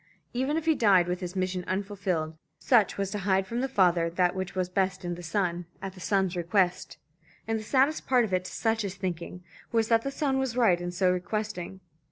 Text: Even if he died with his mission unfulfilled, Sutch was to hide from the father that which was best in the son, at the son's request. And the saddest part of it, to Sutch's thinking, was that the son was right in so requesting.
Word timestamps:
Even 0.33 0.57
if 0.57 0.65
he 0.65 0.73
died 0.73 1.07
with 1.07 1.19
his 1.19 1.35
mission 1.35 1.63
unfulfilled, 1.67 2.35
Sutch 2.57 2.97
was 2.97 3.11
to 3.11 3.19
hide 3.19 3.45
from 3.45 3.61
the 3.61 3.67
father 3.69 4.09
that 4.09 4.33
which 4.33 4.55
was 4.55 4.67
best 4.67 5.05
in 5.05 5.13
the 5.13 5.21
son, 5.21 5.67
at 5.79 5.93
the 5.93 5.99
son's 5.99 6.35
request. 6.35 6.97
And 7.47 7.59
the 7.59 7.63
saddest 7.63 8.07
part 8.07 8.25
of 8.25 8.33
it, 8.33 8.45
to 8.45 8.51
Sutch's 8.51 8.95
thinking, 8.95 9.43
was 9.71 9.89
that 9.89 10.01
the 10.01 10.09
son 10.09 10.39
was 10.39 10.57
right 10.57 10.81
in 10.81 10.89
so 10.89 11.11
requesting. 11.11 11.81